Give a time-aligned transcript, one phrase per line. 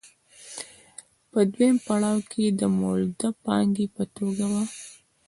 [1.31, 4.63] په دویم پړاو کې د مولده پانګې په توګه وه